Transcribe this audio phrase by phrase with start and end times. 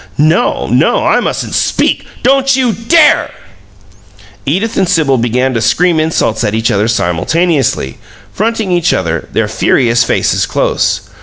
[0.17, 0.65] "No!
[0.65, 1.05] No!
[1.05, 3.29] I mustn't SPEAK" "Don't you DARE!"
[4.47, 7.99] Edith and Sibyl began to scream insults at each other simultaneously,
[8.33, 11.01] fronting each other, their furious faces close.